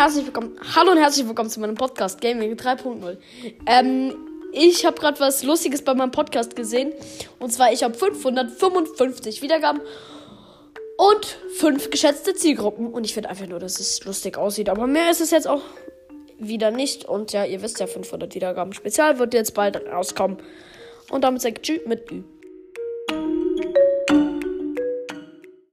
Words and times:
herzlich 0.00 0.24
willkommen. 0.24 0.56
Hallo 0.74 0.92
und 0.92 0.96
herzlich 0.96 1.28
willkommen 1.28 1.50
zu 1.50 1.60
meinem 1.60 1.74
Podcast 1.74 2.22
Gaming 2.22 2.54
3.0. 2.54 3.18
Ähm, 3.66 4.14
ich 4.50 4.86
habe 4.86 4.98
gerade 4.98 5.20
was 5.20 5.42
Lustiges 5.42 5.82
bei 5.82 5.92
meinem 5.92 6.10
Podcast 6.10 6.56
gesehen. 6.56 6.94
Und 7.38 7.52
zwar, 7.52 7.70
ich 7.70 7.82
habe 7.82 7.92
555 7.92 9.42
Wiedergaben 9.42 9.82
und 10.96 11.26
5 11.58 11.90
geschätzte 11.90 12.34
Zielgruppen. 12.34 12.86
Und 12.86 13.04
ich 13.04 13.12
finde 13.12 13.28
einfach 13.28 13.46
nur, 13.46 13.58
dass 13.58 13.78
es 13.78 14.02
lustig 14.06 14.38
aussieht. 14.38 14.70
Aber 14.70 14.86
mehr 14.86 15.10
ist 15.10 15.20
es 15.20 15.32
jetzt 15.32 15.46
auch 15.46 15.60
wieder 16.38 16.70
nicht. 16.70 17.04
Und 17.04 17.34
ja, 17.34 17.44
ihr 17.44 17.60
wisst 17.60 17.78
ja, 17.78 17.86
500 17.86 18.34
Wiedergaben 18.34 18.72
Spezial 18.72 19.18
wird 19.18 19.34
jetzt 19.34 19.52
bald 19.52 19.76
rauskommen. 19.84 20.38
Und 21.10 21.24
damit 21.24 21.42
sage 21.42 21.56
ich 21.56 21.60
Tschüss 21.60 21.86
mit 21.86 22.10
Ü. 22.10 22.22